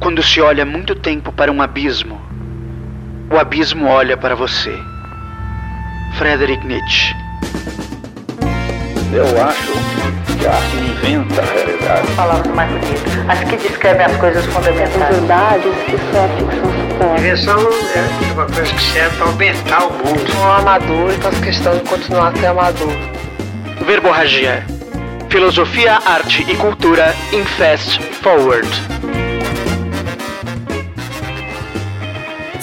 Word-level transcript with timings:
Quando 0.00 0.22
se 0.22 0.40
olha 0.40 0.64
muito 0.64 0.94
tempo 0.94 1.32
para 1.32 1.50
um 1.50 1.62
abismo, 1.62 2.20
o 3.30 3.38
abismo 3.38 3.86
olha 3.86 4.16
para 4.16 4.34
você. 4.34 4.76
Friedrich 6.18 6.64
Nietzsche. 6.66 7.14
Eu 9.12 9.24
acho 9.42 9.72
que 10.38 10.46
a 10.46 10.52
arte 10.52 10.76
inventa 10.76 11.40
a 11.40 11.44
realidade. 11.44 12.12
Palavras 12.16 12.54
mais 12.54 12.70
bonitas. 12.70 13.12
As 13.28 13.44
que 13.44 13.56
descrevem 13.56 14.06
as 14.06 14.16
coisas 14.16 14.44
fundamentais. 14.46 15.16
verdades 15.16 15.74
que 15.86 15.98
só 16.12 16.24
a 16.24 16.28
ficção 16.28 16.72
supõe. 16.90 17.18
Invenção 17.18 17.58
é 17.94 18.32
uma 18.32 18.46
coisa 18.46 18.74
que 18.74 18.82
serve 18.82 19.16
para 19.16 19.26
aumentar 19.26 19.86
o 19.86 19.92
mundo. 19.92 20.38
Um 20.38 20.52
amador 20.52 21.12
e 21.12 21.16
faz 21.22 21.38
questão 21.38 21.76
de 21.78 21.88
continuar 21.88 22.28
a 22.28 22.36
ser 22.36 22.46
amador. 22.46 22.92
Verborragia. 23.86 24.64
Filosofia, 25.30 25.98
arte 26.04 26.44
e 26.48 26.54
cultura 26.56 27.14
em 27.32 27.44
Fast 27.44 28.00
Forward. 28.22 28.68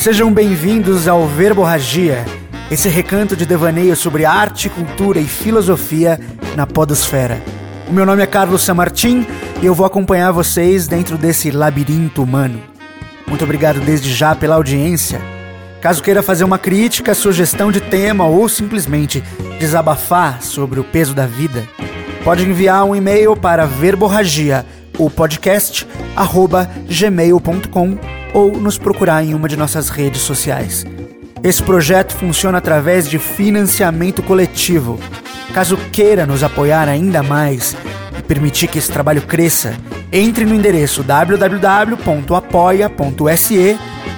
Sejam 0.02 0.34
bem-vindos 0.34 1.08
ao 1.08 1.28
Verborragia, 1.28 2.26
esse 2.72 2.90
recanto 2.90 3.36
de 3.36 3.46
devaneio 3.46 3.96
sobre 3.96 4.26
arte, 4.26 4.68
cultura 4.68 5.20
e 5.20 5.26
filosofia 5.26 6.20
na 6.56 6.66
podosfera. 6.66 7.40
O 7.88 7.94
meu 7.94 8.04
nome 8.04 8.24
é 8.24 8.26
Carlos 8.26 8.64
Samartim 8.64 9.28
e 9.62 9.66
eu 9.68 9.76
vou 9.76 9.86
acompanhar 9.86 10.32
vocês 10.32 10.88
dentro 10.88 11.20
desse 11.20 11.52
labirinto 11.52 12.24
humano. 12.24 12.60
Muito 13.28 13.44
obrigado 13.44 13.80
desde 13.80 14.12
já 14.12 14.34
pela 14.34 14.56
audiência. 14.56 15.22
Caso 15.80 16.02
queira 16.02 16.24
fazer 16.24 16.46
uma 16.46 16.58
crítica, 16.58 17.14
sugestão 17.14 17.72
de 17.72 17.80
tema 17.80 18.26
ou 18.26 18.50
simplesmente 18.50 19.24
desabafar 19.60 20.42
sobre 20.42 20.80
o 20.80 20.84
peso 20.84 21.14
da 21.14 21.28
vida, 21.28 21.64
pode 22.24 22.44
enviar 22.44 22.86
um 22.86 22.96
e-mail 22.96 23.36
para 23.36 23.68
verborragia, 23.68 24.66
o 24.98 25.12
podcast, 25.12 25.88
arroba 26.16 26.68
gmail.com 26.90 28.11
ou 28.34 28.58
nos 28.58 28.78
procurar 28.78 29.24
em 29.24 29.34
uma 29.34 29.48
de 29.48 29.58
nossas 29.58 29.90
redes 29.90 30.22
sociais. 30.22 30.86
Esse 31.44 31.64
projeto 31.64 32.14
funciona 32.16 32.60
através 32.60 33.10
de 33.10 33.18
financiamento 33.18 34.22
coletivo. 34.22 35.00
Caso 35.54 35.76
queira 35.92 36.26
nos 36.26 36.44
apoiar 36.44 36.88
ainda 36.88 37.24
mais 37.24 37.76
e 38.18 38.22
permitir 38.22 38.68
que 38.68 38.78
esse 38.78 38.92
trabalho 38.92 39.24
cresça, 39.24 39.76
entre 40.12 40.46
no 40.46 40.54
endereço 40.54 41.04
www.apoia.se 41.04 41.98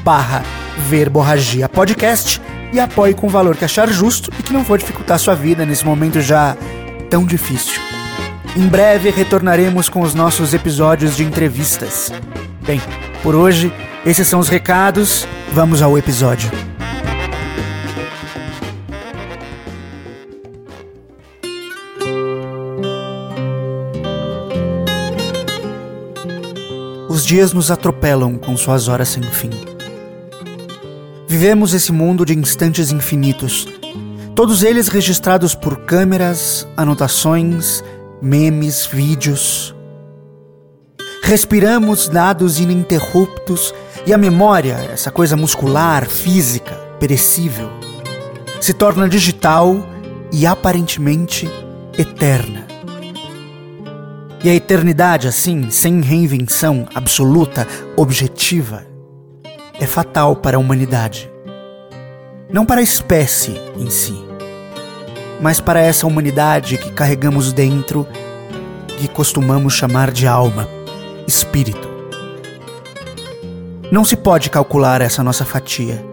barra 0.04 0.44
verborragia 0.90 1.70
podcast 1.70 2.42
e 2.74 2.80
apoie 2.80 3.14
com 3.14 3.28
o 3.28 3.30
valor 3.30 3.56
que 3.56 3.64
achar 3.64 3.88
justo 3.88 4.32
e 4.38 4.44
que 4.44 4.52
não 4.52 4.66
for 4.66 4.78
dificultar 4.78 5.18
sua 5.20 5.36
vida 5.36 5.66
nesse 5.66 5.86
momento 5.86 6.20
já 6.20 6.58
tão 7.10 7.26
difícil. 7.26 7.80
Em 8.56 8.68
breve 8.68 9.10
retornaremos 9.12 9.88
com 9.88 10.02
os 10.02 10.14
nossos 10.14 10.54
episódios 10.54 11.16
de 11.16 11.24
entrevistas. 11.24 12.12
Bem, 12.66 12.82
por 13.24 13.36
hoje, 13.36 13.72
esses 14.06 14.28
são 14.28 14.40
os 14.42 14.50
recados. 14.50 15.26
Vamos 15.54 15.82
ao 15.82 15.98
episódio. 15.98 16.52
Os 27.08 27.26
dias 27.26 27.54
nos 27.54 27.72
atropelam 27.72 28.38
com 28.38 28.58
suas 28.58 28.90
horas 28.90 29.08
sem 29.08 29.24
fim. 29.24 29.52
Vivemos 31.26 31.74
esse 31.74 31.92
mundo 31.94 32.26
de 32.26 32.38
instantes 32.38 32.92
infinitos, 32.92 33.68
todos 34.36 34.64
eles 34.64 34.90
registrados 34.90 35.56
por 35.56 35.86
câmeras, 35.86 36.68
anotações, 36.76 37.82
memes, 38.22 38.86
vídeos. 38.86 39.73
Respiramos 41.26 42.10
dados 42.10 42.60
ininterruptos 42.60 43.74
e 44.06 44.14
a 44.14 44.18
memória, 44.18 44.74
essa 44.92 45.10
coisa 45.10 45.38
muscular, 45.38 46.06
física, 46.06 46.76
perecível, 47.00 47.70
se 48.60 48.74
torna 48.74 49.08
digital 49.08 49.74
e 50.34 50.46
aparentemente 50.46 51.50
eterna. 51.98 52.68
E 54.44 54.50
a 54.50 54.54
eternidade, 54.54 55.26
assim, 55.26 55.72
sem 55.72 56.02
reinvenção 56.02 56.86
absoluta, 56.94 57.66
objetiva, 57.96 58.86
é 59.80 59.88
fatal 59.88 60.36
para 60.36 60.58
a 60.58 60.60
humanidade. 60.60 61.32
Não 62.52 62.66
para 62.66 62.82
a 62.82 62.84
espécie 62.84 63.56
em 63.78 63.90
si, 63.90 64.22
mas 65.42 65.62
para 65.62 65.80
essa 65.80 66.06
humanidade 66.06 66.78
que 66.78 66.92
carregamos 66.92 67.54
dentro, 67.54 68.06
que 68.98 69.08
costumamos 69.08 69.74
chamar 69.74 70.12
de 70.12 70.28
alma, 70.28 70.68
espírito. 71.28 71.88
Não 73.92 74.04
se 74.04 74.16
pode 74.16 74.50
calcular 74.50 75.02
essa 75.02 75.24
nossa 75.24 75.46
fatia. 75.46 76.04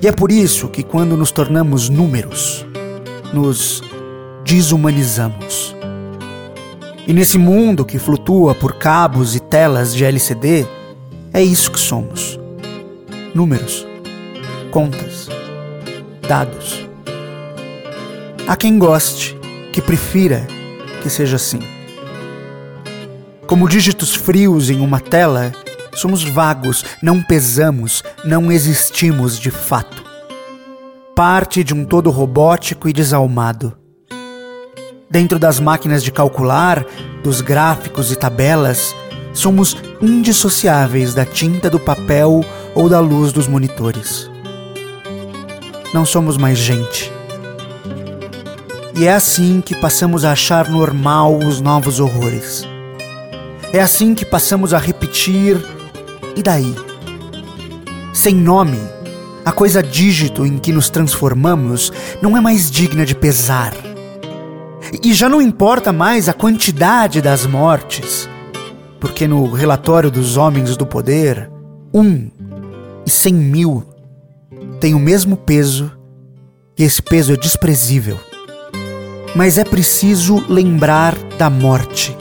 E 0.00 0.08
é 0.08 0.12
por 0.12 0.30
isso 0.30 0.68
que, 0.68 0.82
quando 0.82 1.16
nos 1.16 1.30
tornamos 1.30 1.88
números, 1.88 2.66
nos 3.32 3.82
desumanizamos. 4.44 5.74
E 7.06 7.12
nesse 7.12 7.36
mundo 7.36 7.84
que 7.84 7.98
flutua 7.98 8.54
por 8.54 8.74
cabos 8.74 9.36
e 9.36 9.40
telas 9.40 9.94
de 9.94 10.04
LCD, 10.04 10.66
é 11.32 11.42
isso 11.42 11.70
que 11.70 11.78
somos: 11.78 12.38
números, 13.34 13.86
contas, 14.70 15.28
dados. 16.26 16.88
Há 18.46 18.56
quem 18.56 18.78
goste, 18.78 19.36
que 19.72 19.80
prefira 19.82 20.46
que 21.02 21.10
seja 21.10 21.36
assim. 21.36 21.60
Como 23.54 23.68
dígitos 23.68 24.16
frios 24.16 24.68
em 24.68 24.80
uma 24.80 24.98
tela, 24.98 25.52
somos 25.94 26.24
vagos, 26.24 26.84
não 27.00 27.22
pesamos, 27.22 28.02
não 28.24 28.50
existimos 28.50 29.38
de 29.38 29.48
fato. 29.48 30.02
Parte 31.14 31.62
de 31.62 31.72
um 31.72 31.84
todo 31.84 32.10
robótico 32.10 32.88
e 32.88 32.92
desalmado. 32.92 33.78
Dentro 35.08 35.38
das 35.38 35.60
máquinas 35.60 36.02
de 36.02 36.10
calcular, 36.10 36.84
dos 37.22 37.40
gráficos 37.40 38.10
e 38.10 38.16
tabelas, 38.16 38.92
somos 39.32 39.76
indissociáveis 40.02 41.14
da 41.14 41.24
tinta 41.24 41.70
do 41.70 41.78
papel 41.78 42.44
ou 42.74 42.88
da 42.88 42.98
luz 42.98 43.32
dos 43.32 43.46
monitores. 43.46 44.28
Não 45.92 46.04
somos 46.04 46.36
mais 46.36 46.58
gente. 46.58 47.12
E 48.96 49.06
é 49.06 49.14
assim 49.14 49.60
que 49.60 49.76
passamos 49.76 50.24
a 50.24 50.32
achar 50.32 50.68
normal 50.68 51.38
os 51.38 51.60
novos 51.60 52.00
horrores. 52.00 52.73
É 53.74 53.80
assim 53.80 54.14
que 54.14 54.24
passamos 54.24 54.72
a 54.72 54.78
repetir. 54.78 55.60
E 56.36 56.42
daí? 56.44 56.76
Sem 58.12 58.32
nome, 58.32 58.78
a 59.44 59.50
coisa 59.50 59.82
dígito 59.82 60.46
em 60.46 60.58
que 60.58 60.70
nos 60.70 60.88
transformamos 60.88 61.92
não 62.22 62.36
é 62.36 62.40
mais 62.40 62.70
digna 62.70 63.04
de 63.04 63.16
pesar. 63.16 63.74
E 65.02 65.12
já 65.12 65.28
não 65.28 65.42
importa 65.42 65.92
mais 65.92 66.28
a 66.28 66.32
quantidade 66.32 67.20
das 67.20 67.46
mortes, 67.46 68.28
porque 69.00 69.26
no 69.26 69.50
relatório 69.50 70.08
dos 70.08 70.36
homens 70.36 70.76
do 70.76 70.86
poder, 70.86 71.50
um 71.92 72.30
e 73.04 73.10
cem 73.10 73.34
mil 73.34 73.82
tem 74.78 74.94
o 74.94 75.00
mesmo 75.00 75.36
peso 75.36 75.90
e 76.78 76.84
esse 76.84 77.02
peso 77.02 77.32
é 77.32 77.36
desprezível. 77.36 78.20
Mas 79.34 79.58
é 79.58 79.64
preciso 79.64 80.44
lembrar 80.48 81.16
da 81.36 81.50
morte. 81.50 82.16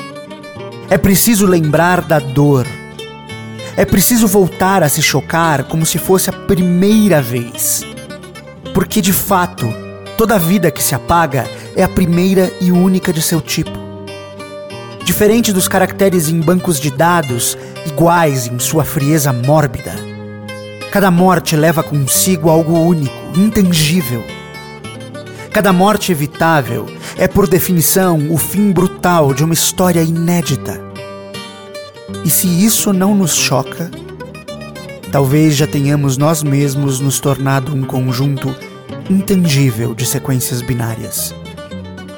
É 0.93 0.97
preciso 0.99 1.47
lembrar 1.47 2.01
da 2.01 2.19
dor. 2.19 2.67
É 3.75 3.83
preciso 3.83 4.27
voltar 4.27 4.83
a 4.83 4.89
se 4.89 5.01
chocar 5.01 5.63
como 5.63 5.87
se 5.87 5.97
fosse 5.97 6.29
a 6.29 6.33
primeira 6.33 7.19
vez. 7.19 7.83
Porque 8.75 9.01
de 9.01 9.11
fato, 9.11 9.67
toda 10.19 10.37
vida 10.37 10.69
que 10.69 10.83
se 10.83 10.93
apaga 10.93 11.49
é 11.75 11.81
a 11.81 11.89
primeira 11.89 12.51
e 12.61 12.71
única 12.71 13.11
de 13.11 13.23
seu 13.23 13.41
tipo. 13.41 13.71
Diferente 15.03 15.51
dos 15.51 15.67
caracteres 15.67 16.29
em 16.29 16.39
bancos 16.39 16.79
de 16.79 16.91
dados, 16.91 17.57
iguais 17.87 18.45
em 18.45 18.59
sua 18.59 18.85
frieza 18.85 19.33
mórbida, 19.33 19.95
cada 20.91 21.09
morte 21.09 21.55
leva 21.55 21.81
consigo 21.81 22.51
algo 22.51 22.79
único, 22.79 23.15
intangível. 23.35 24.23
Cada 25.51 25.73
morte 25.73 26.11
evitável 26.11 26.85
é, 27.17 27.27
por 27.27 27.47
definição, 27.47 28.31
o 28.31 28.37
fim 28.37 28.71
brutal 28.71 29.33
de 29.33 29.43
uma 29.43 29.53
história 29.53 30.01
inédita. 30.01 30.79
E 32.23 32.29
se 32.29 32.47
isso 32.47 32.91
não 32.93 33.15
nos 33.15 33.35
choca, 33.35 33.89
talvez 35.11 35.55
já 35.55 35.67
tenhamos 35.67 36.17
nós 36.17 36.43
mesmos 36.43 36.99
nos 36.99 37.19
tornado 37.19 37.75
um 37.75 37.83
conjunto 37.83 38.55
intangível 39.09 39.93
de 39.93 40.05
sequências 40.05 40.61
binárias 40.61 41.33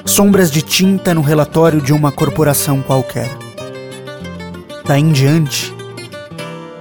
sombras 0.06 0.50
de 0.50 0.62
tinta 0.62 1.12
no 1.12 1.20
relatório 1.20 1.80
de 1.80 1.92
uma 1.92 2.12
corporação 2.12 2.80
qualquer. 2.80 3.28
Daí 4.86 5.02
em 5.02 5.12
diante, 5.12 5.74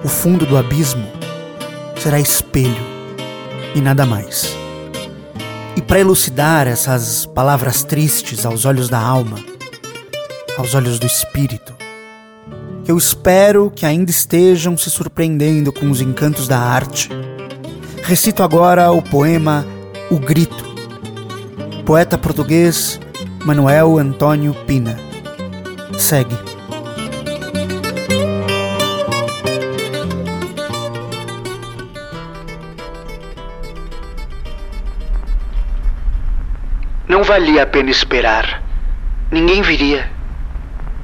o 0.03 0.07
fundo 0.07 0.45
do 0.45 0.56
abismo 0.56 1.06
será 1.97 2.19
espelho 2.19 2.81
e 3.73 3.81
nada 3.81 4.06
mais. 4.06 4.56
E 5.75 5.81
para 5.81 6.00
elucidar 6.00 6.68
essas 6.68 7.25
palavras 7.25 7.83
tristes 7.83 8.45
aos 8.45 8.66
olhos 8.66 8.88
da 8.88 9.00
alma, 9.00 9.38
aos 10.57 10.74
olhos 10.74 11.00
do 11.00 11.06
espírito, 11.06 11.74
eu 12.88 12.98
espero 12.98 13.72
que 13.75 13.86
ainda 13.86 14.10
estejam 14.10 14.77
se 14.77 14.89
surpreendendo 14.89 15.74
com 15.74 15.89
os 15.89 16.01
encantos 16.01 16.48
da 16.48 16.60
arte, 16.60 17.10
recito 18.04 18.42
agora 18.42 18.92
o 18.92 19.01
poema 19.01 19.66
O 20.10 20.18
Grito, 20.18 20.63
poeta 21.86 22.18
português 22.18 23.00
Manuel 23.44 23.98
Antônio 23.98 24.56
Pina. 24.66 24.98
Segue. 25.98 26.55
Não 37.07 37.24
valia 37.24 37.63
a 37.63 37.68
pena 37.68 37.92
esperar. 37.92 38.63
Ninguém 39.31 39.62
viria. 39.62 40.10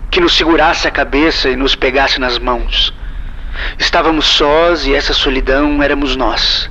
Que 0.10 0.20
nos 0.20 0.36
segurasse 0.36 0.88
a 0.88 0.92
cabeça 0.92 1.48
e 1.50 1.56
nos 1.56 1.76
pegasse 1.76 2.20
nas 2.20 2.40
mãos. 2.40 2.92
Estávamos 3.78 4.26
sós 4.26 4.88
e 4.88 4.96
essa 4.96 5.14
solidão 5.14 5.82
éramos 5.82 6.16
nós. 6.16 6.70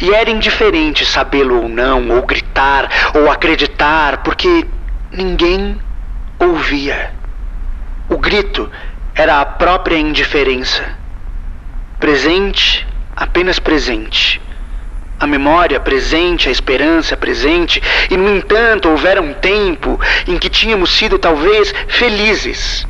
E 0.00 0.12
era 0.14 0.30
indiferente 0.30 1.04
sabê-lo 1.04 1.62
ou 1.62 1.68
não, 1.68 2.08
ou 2.10 2.22
gritar, 2.22 2.88
ou 3.14 3.30
acreditar, 3.30 4.18
porque 4.22 4.66
ninguém 5.12 5.78
ouvia. 6.38 7.12
O 8.08 8.16
grito 8.16 8.70
era 9.14 9.40
a 9.40 9.44
própria 9.44 9.98
indiferença. 9.98 10.82
Presente, 11.98 12.86
apenas 13.14 13.58
presente 13.58 14.40
a 15.20 15.26
memória 15.26 15.78
presente, 15.78 16.48
a 16.48 16.52
esperança 16.52 17.14
presente, 17.14 17.82
e 18.10 18.16
no 18.16 18.34
entanto 18.34 18.88
houvera 18.88 19.20
um 19.20 19.34
tempo 19.34 20.00
em 20.26 20.38
que 20.38 20.48
tínhamos 20.48 20.90
sido 20.90 21.18
talvez 21.18 21.74
felizes, 21.88 22.86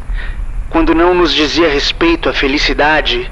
quando 0.70 0.94
não 0.94 1.12
nos 1.12 1.34
dizia 1.34 1.68
respeito 1.68 2.28
à 2.28 2.32
felicidade, 2.32 3.28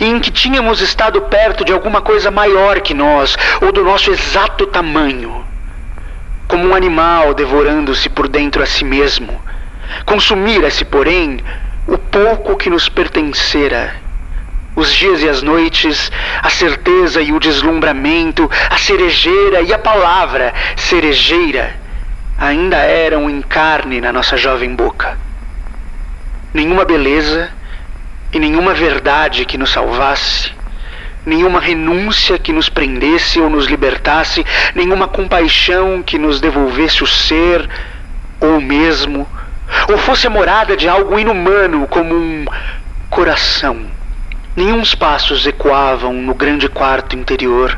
e 0.00 0.04
em 0.04 0.18
que 0.18 0.32
tínhamos 0.32 0.80
estado 0.80 1.22
perto 1.22 1.64
de 1.64 1.72
alguma 1.72 2.02
coisa 2.02 2.28
maior 2.28 2.80
que 2.80 2.92
nós, 2.92 3.36
ou 3.62 3.70
do 3.70 3.84
nosso 3.84 4.10
exato 4.10 4.66
tamanho, 4.66 5.46
como 6.48 6.66
um 6.66 6.74
animal 6.74 7.34
devorando-se 7.34 8.08
por 8.08 8.26
dentro 8.26 8.64
a 8.64 8.66
si 8.66 8.84
mesmo, 8.84 9.40
consumira-se, 10.04 10.84
porém, 10.84 11.38
o 11.86 11.96
pouco 11.96 12.56
que 12.56 12.68
nos 12.68 12.88
pertencera 12.88 14.03
os 14.76 14.92
dias 14.92 15.22
e 15.22 15.28
as 15.28 15.42
noites, 15.42 16.10
a 16.42 16.50
certeza 16.50 17.22
e 17.22 17.32
o 17.32 17.38
deslumbramento, 17.38 18.50
a 18.68 18.76
cerejeira 18.76 19.62
e 19.62 19.72
a 19.72 19.78
palavra 19.78 20.52
cerejeira 20.76 21.76
ainda 22.38 22.76
eram 22.78 23.30
em 23.30 23.40
carne 23.40 24.00
na 24.00 24.12
nossa 24.12 24.36
jovem 24.36 24.74
boca. 24.74 25.16
Nenhuma 26.52 26.84
beleza 26.84 27.50
e 28.32 28.38
nenhuma 28.38 28.74
verdade 28.74 29.44
que 29.44 29.56
nos 29.56 29.70
salvasse, 29.70 30.50
nenhuma 31.24 31.60
renúncia 31.60 32.36
que 32.36 32.52
nos 32.52 32.68
prendesse 32.68 33.40
ou 33.40 33.48
nos 33.48 33.66
libertasse, 33.66 34.44
nenhuma 34.74 35.06
compaixão 35.06 36.02
que 36.02 36.18
nos 36.18 36.40
devolvesse 36.40 37.04
o 37.04 37.06
ser 37.06 37.68
ou 38.40 38.60
mesmo, 38.60 39.26
ou 39.88 39.96
fosse 39.96 40.28
morada 40.28 40.76
de 40.76 40.88
algo 40.88 41.18
inumano 41.18 41.86
como 41.86 42.14
um 42.14 42.44
coração 43.08 43.94
Nenhum 44.56 44.82
passos 44.96 45.44
ecoavam 45.48 46.12
no 46.12 46.32
grande 46.32 46.68
quarto 46.68 47.16
interior, 47.16 47.76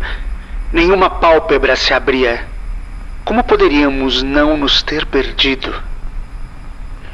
nenhuma 0.70 1.08
pálpebra 1.08 1.74
se 1.74 1.94
abria. 1.94 2.44
Como 3.24 3.42
poderíamos 3.42 4.22
não 4.22 4.58
nos 4.58 4.82
ter 4.82 5.06
perdido? 5.06 5.74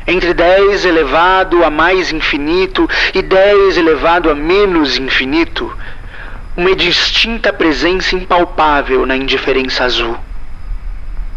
Entre 0.05 0.35
dez 0.35 0.85
elevado 0.85 1.64
a 1.64 1.70
mais 1.70 2.11
infinito 2.11 2.91
e 3.14 3.23
dez 3.23 3.76
elevado 3.76 4.29
a 4.29 4.35
menos 4.35 4.99
infinito, 4.99 5.73
uma 6.56 6.75
distinta 6.75 7.53
presença 7.53 8.17
impalpável 8.17 9.06
na 9.06 9.15
indiferença 9.15 9.85
azul. 9.85 10.19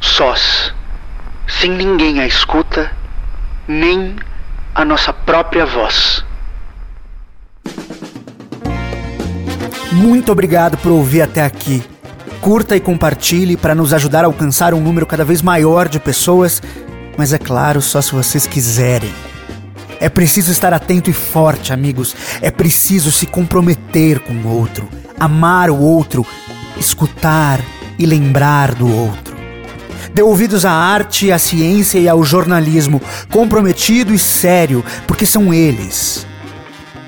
Sós, 0.02 0.74
sem 1.48 1.70
ninguém 1.70 2.20
à 2.22 2.26
escuta, 2.26 2.92
nem 3.68 4.16
a 4.74 4.84
nossa 4.84 5.14
própria 5.14 5.64
voz. 5.64 6.26
Muito 9.96 10.30
obrigado 10.30 10.78
por 10.80 10.92
ouvir 10.92 11.22
até 11.22 11.42
aqui. 11.42 11.82
Curta 12.42 12.76
e 12.76 12.82
compartilhe 12.82 13.56
para 13.56 13.74
nos 13.74 13.94
ajudar 13.94 14.26
a 14.26 14.28
alcançar 14.28 14.74
um 14.74 14.82
número 14.82 15.06
cada 15.06 15.24
vez 15.24 15.42
maior 15.42 15.88
de 15.88 16.02
pessoas, 16.02 16.62
mas 17.18 17.32
é 17.32 17.38
claro, 17.38 17.82
só 17.82 18.02
se 18.02 18.12
vocês 18.12 18.46
quiserem. 18.46 19.14
É 20.02 20.10
preciso 20.10 20.52
estar 20.52 20.74
atento 20.74 21.10
e 21.10 21.14
forte, 21.14 21.72
amigos. 21.72 22.14
É 22.42 22.52
preciso 22.52 23.10
se 23.10 23.26
comprometer 23.26 24.20
com 24.20 24.34
o 24.34 24.48
outro, 24.50 24.90
amar 25.18 25.70
o 25.70 25.80
outro, 25.80 26.26
escutar 26.78 27.62
e 27.98 28.06
lembrar 28.06 28.76
do 28.76 28.94
outro. 28.94 29.34
Dê 30.14 30.22
ouvidos 30.22 30.66
à 30.66 30.72
arte, 30.74 31.32
à 31.32 31.40
ciência 31.40 32.00
e 32.00 32.10
ao 32.10 32.22
jornalismo, 32.22 33.02
comprometido 33.32 34.14
e 34.14 34.20
sério, 34.20 34.84
porque 35.08 35.26
são 35.26 35.54
eles 35.54 36.28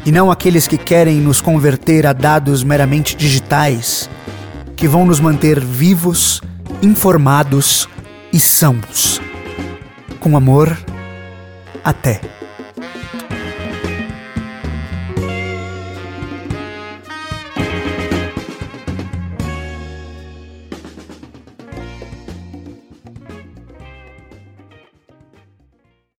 e 0.08 0.12
não 0.12 0.32
aqueles 0.32 0.66
que 0.66 0.78
querem 0.78 1.18
nos 1.18 1.42
converter 1.42 2.08
a 2.08 2.14
dados 2.14 2.64
meramente 2.64 3.14
digitais, 3.14 4.10
que 4.74 4.88
vão 4.88 5.06
nos 5.06 5.20
manter 5.20 5.60
vivos, 5.60 6.42
informados 6.82 7.90
e 8.32 8.40
sãos. 8.40 9.20
Com 10.22 10.38
amor, 10.38 10.78
até. 11.84 12.22